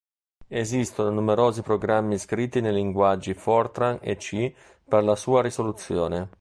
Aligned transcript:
Esistono 0.47 1.11
numerosi 1.11 1.61
programmi 1.61 2.17
scritti 2.17 2.59
nei 2.59 2.73
linguaggi 2.73 3.35
Fortran 3.35 3.99
e 4.01 4.15
C 4.17 4.51
per 4.83 5.03
la 5.03 5.15
sua 5.15 5.43
risoluzione. 5.43 6.29